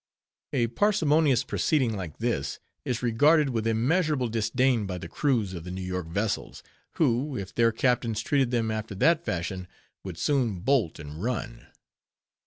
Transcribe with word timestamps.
A 0.51 0.65
parsimonious 0.65 1.43
proceeding 1.43 1.95
like 1.95 2.17
this 2.17 2.57
is 2.85 3.03
regarded 3.03 3.51
with 3.51 3.67
immeasurable 3.67 4.29
disdain 4.29 4.87
by 4.87 4.97
the 4.97 5.07
crews 5.07 5.53
of 5.53 5.63
the 5.63 5.69
New 5.69 5.83
York 5.83 6.07
vessels, 6.07 6.63
who, 6.93 7.37
if 7.37 7.53
their 7.53 7.71
captains 7.71 8.21
treated 8.23 8.49
them 8.49 8.71
after 8.71 8.95
that 8.95 9.23
fashion, 9.23 9.67
would 10.03 10.17
soon 10.17 10.61
bolt 10.61 10.97
and 10.97 11.21
run. 11.21 11.67